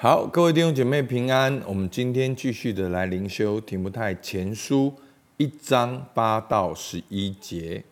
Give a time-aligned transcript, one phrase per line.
[0.00, 1.60] 好，各位弟兄姐妹平安。
[1.66, 4.94] 我们今天继续的来灵修提摩太前书
[5.38, 7.82] 一章八到十一节。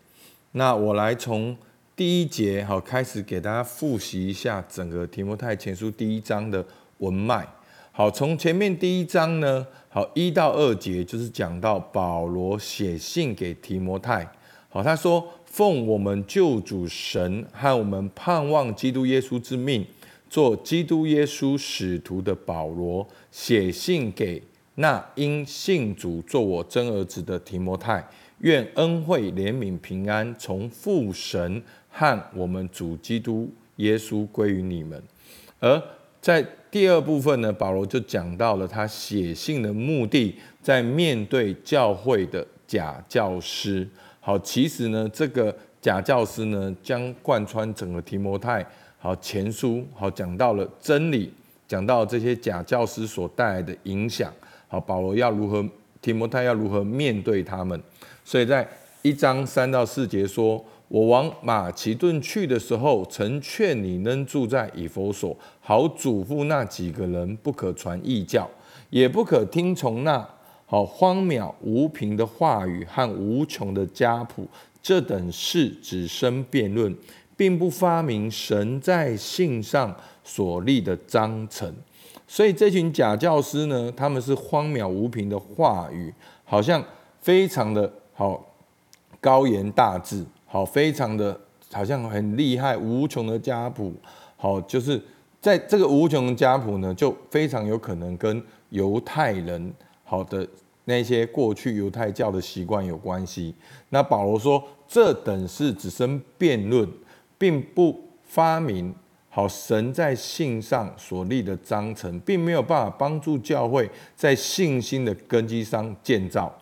[0.53, 1.57] 那我来从
[1.97, 6.65] 第一节好开始给大家复习一下整个提摩太前书第一章的
[6.99, 7.45] 文脉。
[7.91, 14.25] 好，从前面第一章呢，好一到二节就是讲到保罗写信给提摩太。
[14.69, 19.85] 好，他说：“奉我们救主神和我们盼望基督耶稣之命。”
[20.29, 24.41] 做基督耶稣使徒的保罗写信给
[24.75, 28.07] 那因信主做我真儿子的提摩太，
[28.39, 35.01] 愿恩惠怜悯平安从父神和我们主基督耶稣归于你们。
[35.59, 35.81] 而
[36.21, 43.87] 在第二部分呢，保罗就讲到了他写信的目的，在面对教会的假教师。
[44.19, 48.63] 好，其实呢，这个假教师呢，将贯穿整个提摩太。
[48.99, 51.31] 好，前书好讲到了真理，
[51.67, 54.33] 讲到这些假教师所带来的影响。
[54.67, 55.63] 好，保罗要如何，
[56.01, 57.79] 提摩太要如何面对他们？
[58.25, 58.67] 所以在
[59.03, 68.49] 一章三到四节说：“我往马其顿去的时候，曾劝你能住在以弗所，好嘱咐那几个人不可传异教，
[68.89, 70.27] 也不可听从那
[70.65, 74.47] 好荒谬无凭的话语和无穷的家谱，
[74.81, 76.93] 这等事只生辩论。”
[77.37, 81.71] 并不发明神在信上所立的章程，
[82.27, 86.11] 所以这群假教师呢，他们是荒谬无凭的话语，
[86.43, 86.83] 好像
[87.21, 88.43] 非常的好
[89.21, 91.39] 高言大志，好非常的
[91.71, 93.93] 好像很厉害，无穷的家谱，
[94.35, 94.99] 好就是
[95.39, 99.71] 在这个无穷的家谱呢，就非常有可能跟犹太人
[100.03, 100.45] 好的
[100.85, 103.53] 那些过去犹太教的习惯有关系。
[103.89, 106.89] 那保罗说，这等是只生辩论。
[107.37, 108.93] 并不发明
[109.29, 116.53] 好神在信上所立的章程，并没有办法帮助教会在信心的根基上建造。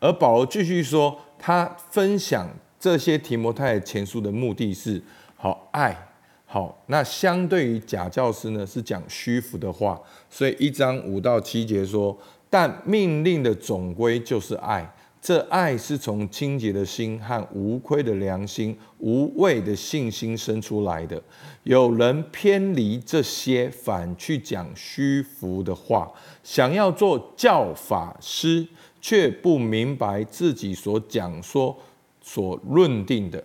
[0.00, 2.48] 而保罗继续说，他分享
[2.80, 5.00] 这些提摩太前书的目的是
[5.36, 5.96] 好爱
[6.46, 6.82] 好。
[6.86, 10.00] 那相对于假教师呢，是讲虚浮的话。
[10.30, 12.16] 所以一章五到七节说，
[12.48, 14.92] 但命令的总归就是爱。
[15.22, 21.22] 这爱是从清洁的心和无愧的良心、无畏的信心生出来的。
[21.62, 26.10] 有人偏离这些，反去讲虚浮的话，
[26.42, 28.66] 想要做教法师，
[29.00, 31.78] 却不明白自己所讲说、
[32.20, 33.44] 所论定的。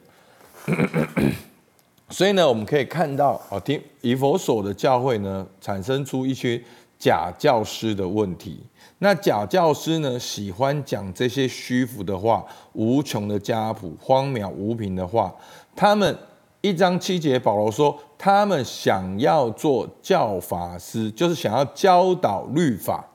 [2.09, 6.59] 所以呢，我们可以看到，哦，听以佛所的教会呢，产生出一些
[6.97, 8.61] 假教师的问题。
[8.99, 15.33] 那假教师呢，喜欢讲这些虚浮的话、无穷的家谱、荒谬无凭的话。
[15.75, 16.17] 他们
[16.61, 23.07] 一章七节，保罗说，他们想要做教法师，就是想要教导律法，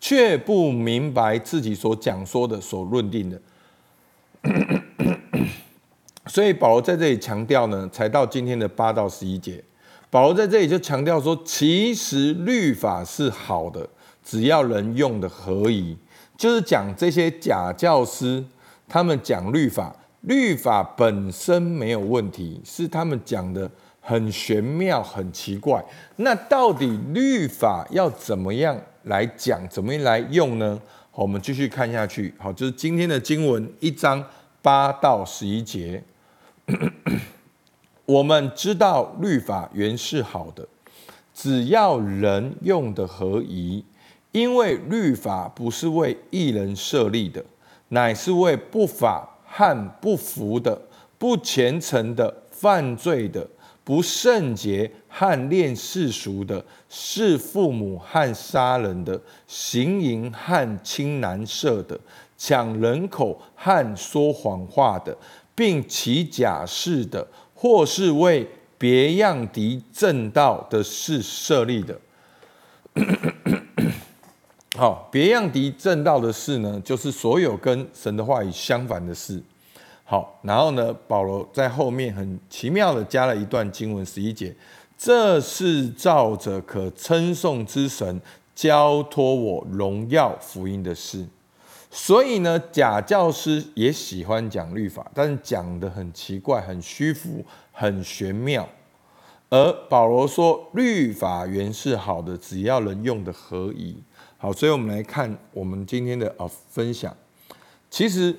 [0.00, 3.40] 却不明白自己所讲说的、所论定的。
[6.26, 9.62] 所以保罗在这里强调呢，才到今天的八到十一节，
[10.16, 13.86] 保罗在这里就强调说，其实律法是好的。
[14.24, 15.94] 只要人用的合宜，
[16.38, 18.42] 就是讲这些假教师，
[18.88, 25.84] 他们讲律法，律法本身没有问题，是他们讲的很玄妙、很奇怪。
[26.16, 30.80] 那到底律法要怎么样来讲，怎么样来用呢？
[31.10, 32.32] 好，我们继续看下去。
[32.38, 34.24] 好，就是今天的经文一章
[34.62, 36.02] 八到十一节，
[38.06, 40.66] 我们知道律法原是好的，
[41.34, 43.84] 只要人用的合宜。
[44.32, 47.42] 因为律法不是为一人设立的，
[47.88, 50.78] 乃是为不法和不服的、
[51.16, 53.48] 不虔诚的、犯罪的、
[53.82, 61.98] 不圣洁和恋世俗的、弑父母和杀人的、行淫和亲男色的、
[62.36, 65.16] 抢人口和说谎话的，
[65.54, 68.46] 并起假誓的，或是为
[68.78, 71.98] 别样敌正道的事设立的。
[74.76, 79.42] 好，别样敌正道的事呢，就是所有跟神的话语相反的事。
[80.04, 84.54] 好，然后呢，保罗在后面很奇妙的加了一段经文十一节，
[84.98, 88.20] 这是照着可称颂之神
[88.54, 91.26] 交托我荣耀福音的事。
[91.98, 98.68] 所以呢，假教师也喜欢讲律法，但是讲的很奇怪、很虚浮、很玄妙。
[99.48, 103.96] 而保罗说，律法原是好的，只要人用的合宜。
[104.36, 107.16] 好，所以我们来看我们今天的啊分享。
[107.88, 108.36] 其实，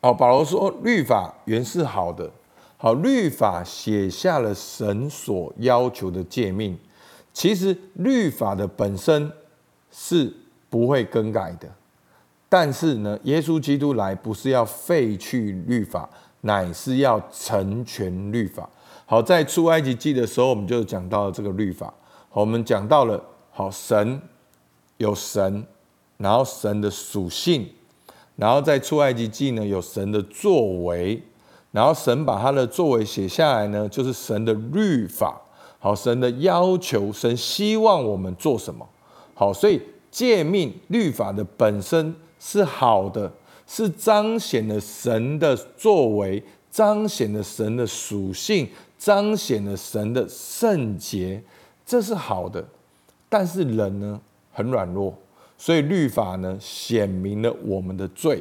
[0.00, 2.28] 哦，保罗说律法原是好的，
[2.76, 6.76] 好，律法写下了神所要求的诫命，
[7.32, 9.30] 其实律法的本身
[9.92, 10.34] 是
[10.68, 11.72] 不会更改的，
[12.52, 16.06] 但是呢，耶稣基督来不是要废去律法，
[16.42, 18.68] 乃是要成全律法。
[19.06, 21.86] 好，在出埃及记的时候，我们就讲到了这个律法。
[22.28, 23.18] 好，我们讲到了，
[23.52, 24.20] 好，神
[24.98, 25.64] 有神，
[26.18, 27.66] 然后神的属性，
[28.36, 31.22] 然后在出埃及记呢有神的作为，
[31.70, 35.40] 然后神把他的作为写下来呢，就是神的律法。
[35.78, 38.86] 好，神的要求，神希望我们做什么？
[39.32, 42.14] 好，所以诫命律法的本身
[42.44, 43.32] 是好的，
[43.68, 46.42] 是彰显了神的作为，
[46.72, 48.68] 彰显了神的属性。
[48.98, 51.42] 彰显了神的圣洁，
[51.84, 52.64] 这是好的。
[53.28, 54.20] 但是人呢，
[54.52, 55.12] 很软弱，
[55.58, 58.40] 所以律法呢，显明了我们的罪，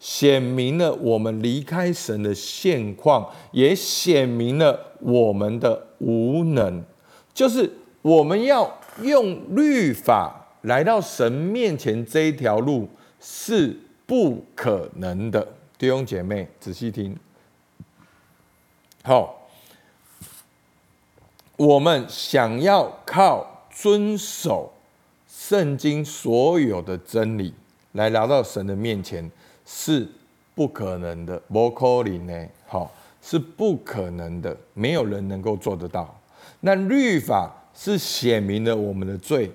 [0.00, 6.82] 显明了我们离开神的现况，也显明了我们的无能。
[7.32, 12.88] 就是我们要用律法来到神面前这一条路
[13.20, 13.76] 是
[14.06, 15.46] 不可能的。
[15.78, 17.16] 弟兄姐妹，仔细听，
[19.02, 19.36] 好。
[21.56, 24.72] 我们想要靠遵守
[25.28, 27.52] 圣经所有的真理
[27.92, 29.30] 来来到神的面前
[29.66, 30.08] 是
[30.54, 32.48] 不可能的，不可能呢？
[32.66, 32.90] 好，
[33.20, 36.18] 是不可能的，没有人能够做得到。
[36.60, 39.52] 那律法是显明了我们的罪，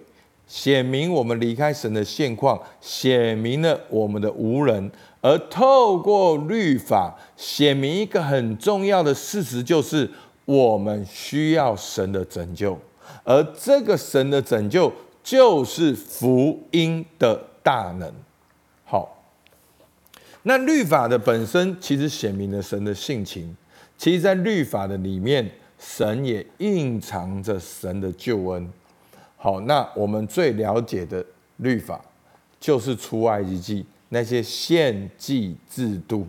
[0.47, 10.09] 显明我们离开神的现况，显明了我们的无人，而透过律法显明一个很重要的事实，就是。
[10.47, 12.77] 我们需要神的拯救，
[13.23, 14.93] 而这个神的拯救
[15.23, 18.13] 就是福音的大能。
[18.83, 19.25] 好，
[20.43, 23.57] 那律法的本身其实显明了神的性情，
[23.97, 25.49] 其实，在律法的里面，
[25.79, 28.71] 神也蕴藏着神的救恩。
[29.45, 31.23] 好，那我们最了解的
[31.57, 32.03] 律法
[32.59, 36.25] 就是出埃及记那些献祭制度。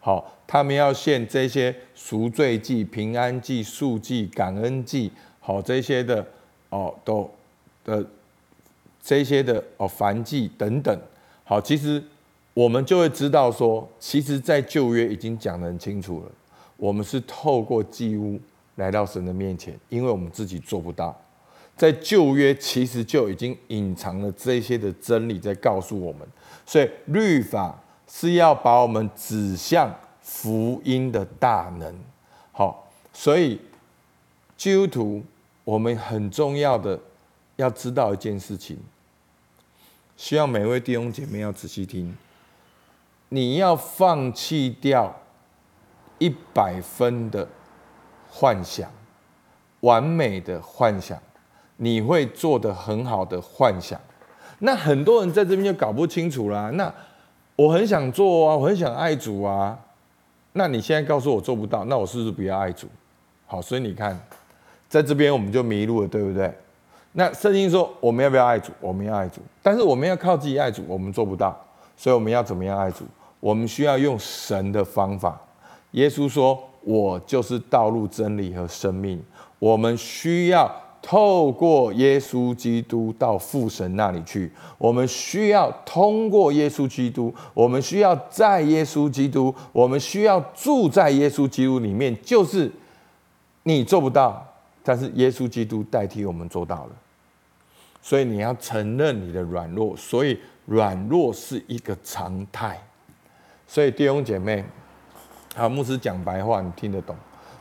[0.00, 0.32] 好。
[0.48, 5.10] 他们要献这些赎罪祭、平安祭、赎祭、感恩祭，
[5.40, 6.24] 好这些的
[6.70, 7.28] 哦，都
[7.84, 8.06] 的
[9.02, 10.96] 这些的哦燔祭等等。
[11.42, 12.00] 好，其实
[12.54, 16.30] 我们就会知道说，其实，在旧约已经讲得很清楚了，
[16.76, 18.40] 我们是透过祭物
[18.76, 21.20] 来到神的面前，因为我们自己做不到。
[21.76, 26.26] 在旧约其实就已经隐藏了这些的真理在告诉我们，
[26.64, 27.78] 所以律法
[28.08, 29.94] 是要把我们指向。
[30.28, 31.94] 福音的大能，
[32.50, 33.60] 好，所以
[34.56, 35.22] 基督徒，
[35.62, 36.98] 我们很重要的
[37.54, 38.76] 要知道一件事情，
[40.16, 42.16] 希望每位弟兄姐妹要仔细听，
[43.28, 45.14] 你要放弃掉
[46.18, 47.48] 一百分的
[48.28, 48.90] 幻想，
[49.82, 51.22] 完美的幻想，
[51.78, 54.00] 你会做的很好的幻想，
[54.60, 56.70] 那很多人在这边就搞不清楚啦。
[56.70, 56.92] 那
[57.54, 59.78] 我很想做啊，我很想爱主啊。
[60.54, 62.86] 那你现在告诉我做不到，那我是不是不要爱主？
[63.46, 64.18] 好，所以你看，
[64.88, 66.50] 在这边我们就迷路了，对不对？
[67.12, 68.72] 那圣经说我们要不要爱主？
[68.80, 71.54] 我们要爱主，但是我们要靠自己爱主，我们做不到，
[71.94, 73.04] 所以我们要怎么样爱主？
[73.38, 75.38] 我们需要用神的方法。
[75.90, 79.22] 耶稣说：“我就是道路、真理和生命。”
[79.58, 80.74] 我们需要。
[81.08, 92.12] 透过耶稣基督到父神那里去，我们需要通过耶稣基督，我们需要在耶稣基督，我们需要住在耶稣基督里面。
[92.24, 92.68] 就是
[93.62, 94.44] 你做不到，
[94.82, 96.90] 但是耶稣基督代替我们做到了。
[98.02, 102.82] 所以你要承认你的软弱，所以软弱是一个常态。
[103.68, 104.64] 所以弟兄姐妹，
[105.54, 107.14] 好，牧师讲白话，你听得懂。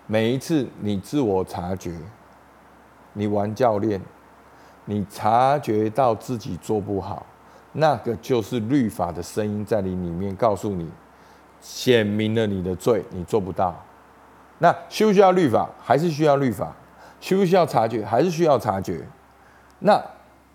[0.08, 1.92] 每一次你自我察觉。
[3.16, 4.00] 你玩教练，
[4.86, 7.26] 你察觉到自己做不好，
[7.72, 10.88] 那个就是律法的声音在你里面告诉你，
[11.60, 13.76] 显明了你的罪，你做不到。
[14.60, 15.70] 那需不需要律法？
[15.82, 16.76] 还是需要律法？
[17.20, 18.06] 需不需要察觉？
[18.06, 19.02] 还是需要察觉？
[19.80, 20.02] 那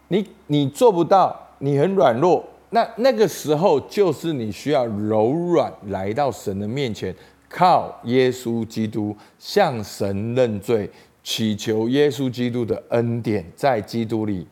[0.09, 7.15] 你你做不到，你很软弱，那那个时候就是你需要柔软来到神的面前，
[7.49, 10.91] 靠耶稣基督向神认罪。
[11.23, 14.47] 祈求耶稣基督的恩典，在基督里。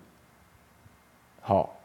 [1.40, 1.78] 好，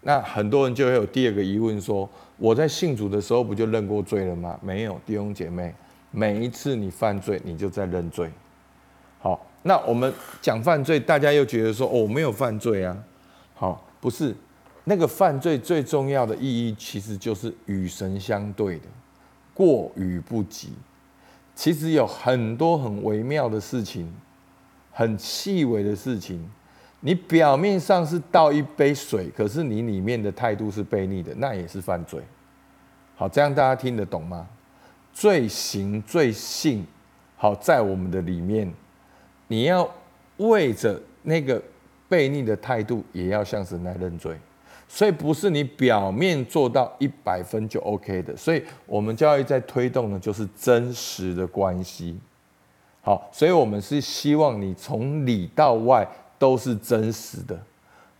[0.00, 4.58] 那很多人就会有第二个疑问：说我在信主的时候不就认过罪了吗？
[4.60, 5.72] 没有，弟兄姐妹，
[6.10, 8.28] 每一次你犯罪，你就在认罪。
[9.20, 10.12] 好，那我们
[10.42, 13.04] 讲犯罪，大家又觉得说哦，我没有犯罪啊。
[13.54, 14.34] 好，不是，
[14.82, 18.86] 那个犯罪最重要的意义，其实就是与神相对的，
[19.54, 20.70] 过与不及。
[21.54, 24.12] 其实有很多很微妙的事情。
[24.96, 26.48] 很细微的事情，
[27.00, 32.22] 你表面上是倒一杯水，可是你里面的态度是悖逆的，那也是犯罪。
[33.16, 34.46] 好，这样大家听得懂吗？
[35.12, 36.86] 罪行罪性，
[37.36, 38.72] 好在我们的里面，
[39.48, 39.92] 你要
[40.36, 41.60] 为着那个
[42.08, 44.38] 悖逆的态度，也要向神来认罪。
[44.88, 48.36] 所以不是你表面做到一百分就 OK 的。
[48.36, 52.18] 所以我们教育在推动的，就是真实的关系。
[53.02, 56.08] 好，所以我们是希望你从里到外。
[56.36, 57.58] 都是真实的，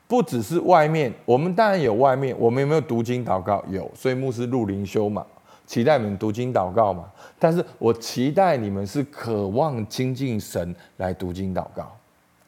[0.06, 1.12] 不只是外面。
[1.26, 3.62] 我们当然有外面，我们有没有读经祷告？
[3.68, 5.26] 有，所以牧师入灵修嘛，
[5.66, 7.11] 期待你们读经祷告嘛。
[7.38, 11.94] 但是我期待你们是渴望亲近神来读经祷告，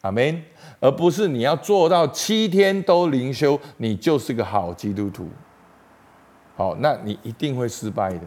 [0.07, 0.41] 阿门。
[0.79, 5.27] 而不是你要做到七天都灵修，你就是个好基督徒。
[6.55, 8.21] 好，那你一定会失败的，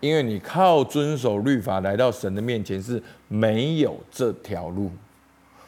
[0.00, 4.90] 因为你靠遵守律法来到神的面前是没有这条路。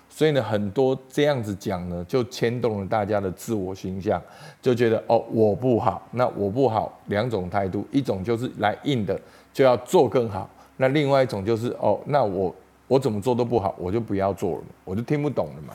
[0.09, 4.21] 所以呢，很多这样子讲呢，就牵动了大家的自我形象，
[4.61, 9.17] 就觉得哦，我不好，那我不好，两种态度，一种就是来硬的，
[9.53, 12.53] 就要做更好；那另外一种就是哦，那我
[12.91, 15.75] 我怎么做都不好，我就不要做了，我就听不懂了嘛。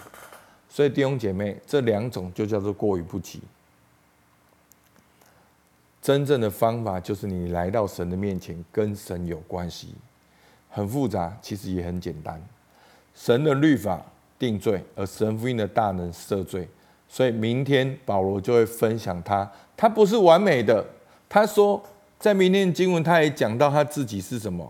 [0.67, 3.39] 所以弟兄姐妹，这两种就叫做过于不及。
[6.01, 9.93] 真正的方法就是你来到神的面前，跟神有关系，
[10.69, 12.45] 很复杂，其实也很简单，
[13.13, 14.03] 神的律法。
[14.37, 16.67] 定罪，而神福音的大能赦罪，
[17.07, 20.85] 所以明天保罗就会分享他，他不是完美的。
[21.29, 21.81] 他说，
[22.19, 24.69] 在明天经文他也讲到他自己是什么，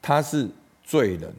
[0.00, 0.48] 他是
[0.84, 1.34] 罪人，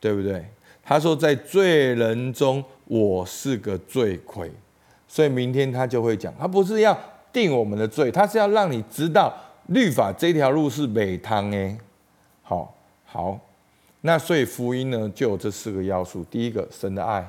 [0.00, 0.44] 对不对？
[0.82, 4.50] 他说，在罪人中我是个罪魁，
[5.06, 6.98] 所以明天他就会讲，他不是要
[7.32, 9.34] 定我们的罪，他是要让你知道
[9.66, 11.76] 律法这条路是美汤诶。
[12.42, 12.74] 好，
[13.04, 13.38] 好。
[14.00, 17.28] 那所以福音呢，就有这四个要素：第一个，神的爱，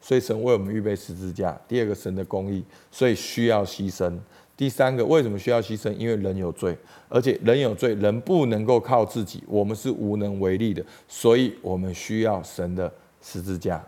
[0.00, 4.12] 所以神为我们预备十字架；第二个，神的公义，所以需要牺牲；
[4.56, 5.92] 第三个，为什么需要牺牲？
[5.94, 6.76] 因为人有罪，
[7.08, 13.84] 而且人有罪，人不能够靠自己，我们是无能为力的，所以我们需要神的十字架，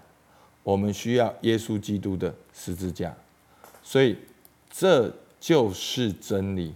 [0.63, 3.15] 我们需要耶稣基督的十字架，
[3.83, 4.17] 所以
[4.71, 6.75] 这就是真理。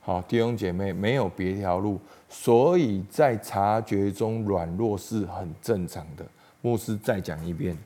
[0.00, 2.00] 好，弟兄姐妹，没有别条路。
[2.30, 6.24] 所以在察觉中软弱是很正常的。
[6.60, 7.76] 牧师再讲一遍：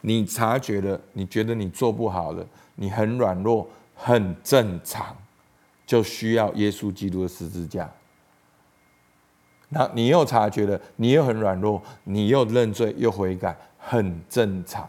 [0.00, 3.66] 你察觉了，你觉得你做不好了，你很软弱，
[3.96, 5.16] 很正常，
[5.84, 7.90] 就需要耶稣基督的十字架。
[9.70, 14.88] 那你又察觉了，你又很软弱，你又认罪又悔改，很正常。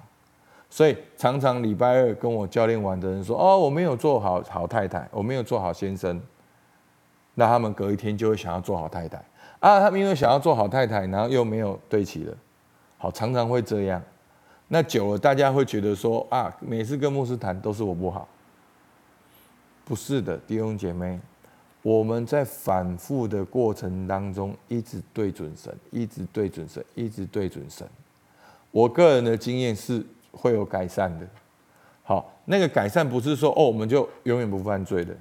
[0.70, 6.22] 所以常常礼拜二跟我教练玩的人说：“哦，我没有做好好太太，我没有做好先生。”
[7.34, 9.18] 那他们隔一天就会想要做好太太
[9.60, 9.80] 啊！
[9.80, 12.36] 他们因为想要做好太太，然后又没有对齐了，
[12.98, 14.02] 好，常常会这样。
[14.68, 18.28] 那久了，大家会觉得说啊，每次跟牧师谈都是我不好。
[19.88, 21.17] 不是的，弟兄姐妹，
[21.82, 27.88] 我们在反复的过程当中，一直对准神，一直对准神，一直对准神。
[28.70, 31.25] 我个人的经验是会有改善的。
[32.03, 35.15] 好，那个改善不是说哦，我们就永远不犯罪的。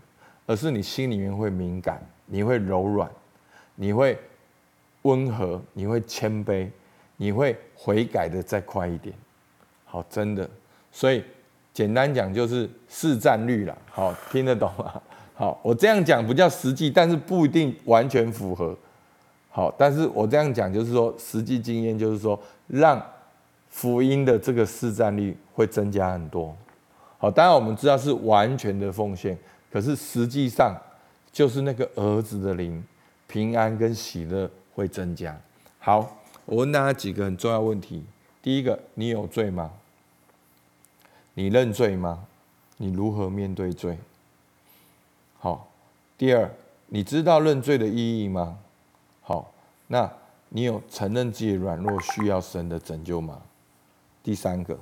[0.47, 3.09] 而是你心里面会敏感，你会柔软，
[3.77, 4.19] 你会
[5.03, 6.69] 温和，你会谦卑，
[7.17, 9.15] 你会悔改的再快一点。
[9.85, 10.49] 好，真的，
[10.91, 11.25] 所以
[11.77, 13.79] 简单讲就是市占率了。
[13.91, 14.99] 好，听得懂吗？
[15.37, 18.75] 好，我这样讲不叫实际，但是不一定完全符合。
[19.51, 22.99] 好，但是我这样讲就是说，实际经验就是说，让
[23.69, 26.57] 福音的这个市占率会增加很多。
[27.19, 29.37] 好，当然我们知道是完全的奉献。
[29.71, 30.75] 可是实际上，
[31.31, 32.83] 就是那个儿子的灵
[33.27, 35.39] 平安跟喜乐会增加。
[35.79, 36.17] 好，
[36.47, 38.03] 我问大家几个很重要问题：
[38.41, 39.71] 第一个，你有罪吗？
[41.39, 42.25] 你认罪吗？
[42.79, 43.99] 你如何面对罪？
[45.39, 45.69] 好，
[46.17, 46.51] 第二，
[46.87, 48.57] 你知道认罪的意义吗？
[49.21, 49.53] 好，
[49.89, 50.11] 那
[50.49, 53.43] 你有承认自己软弱需要神的拯救吗？
[54.23, 54.79] 第三个，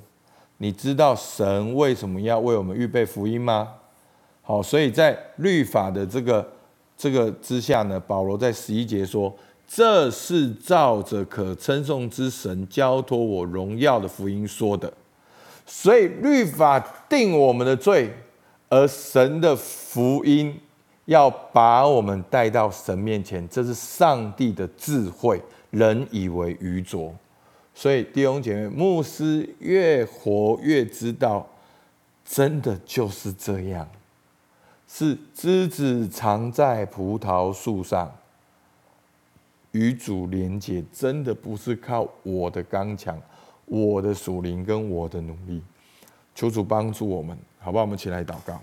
[0.57, 3.73] 你知道神为什么要为我们预备福音吗？
[4.41, 6.49] 好，所以在律法的这个
[6.95, 9.35] 这个之下呢，保罗在十一节说
[9.67, 14.93] ：“这是照着可称颂之神交托我荣耀的福音说的。”
[15.65, 16.79] 所以律法
[17.09, 18.13] 定我们的罪，
[18.69, 20.59] 而神的福音
[21.05, 25.41] 要把我们带到神面前，这是上帝的智慧，
[25.71, 27.13] 人以为愚拙。
[27.73, 31.47] 所以弟兄姐妹，牧师越活越知道，
[32.23, 33.87] 真的就是这样。
[34.87, 38.15] 是枝子藏在葡萄树上，
[39.71, 43.19] 与主连结，真的不是靠我的刚强、
[43.83, 45.61] 我的属灵跟我的努力。
[46.33, 47.83] 求主帮助我们，好不好？
[47.83, 48.59] 我们起来祷告。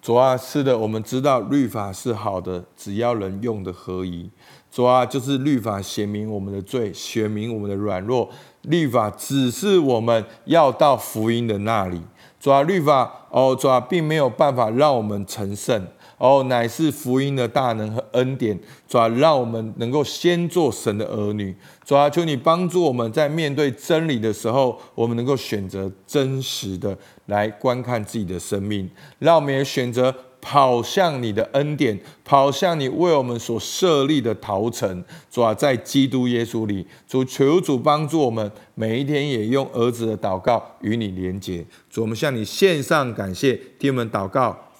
[0.00, 4.30] 主啊，是的，我们知道律法是好的，只要人用的合宜。
[4.70, 8.30] 主啊，就是律法显明我们的罪，显明我们的软弱。
[8.62, 12.00] 律法只是我们要到福音的那里。
[12.38, 15.84] 主啊，律法哦，主啊，并没有办法让我们成圣。
[16.18, 18.58] 哦，乃是福音的大能和恩典，
[18.88, 21.54] 主啊，让我们能够先做神的儿女。
[21.84, 26.96] 主啊，求你帮助我们在面对真理的时候，我们能够选择真实的
[27.26, 35.04] 来观看自己的生命，让我们也选择跑向你的恩典，跑向你为我们所设立的陶城。
[35.30, 41.62] 主啊，在基督耶稣里，主求主帮助我们，每一天也用儿子的祷告与你连结。
[41.90, 44.56] 主，我们向你献上感谢，听我们祷告。